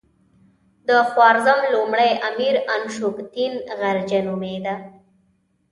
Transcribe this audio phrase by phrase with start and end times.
[0.87, 4.75] د خوارزم لومړی امیر انوشتګین غرجه نومېده.